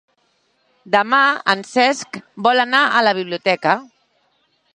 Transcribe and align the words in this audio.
Demà 0.95 1.19
en 1.55 1.61
Cesc 1.73 2.19
vol 2.49 2.65
anar 2.65 2.81
a 3.01 3.05
la 3.09 3.17
biblioteca. 3.21 3.77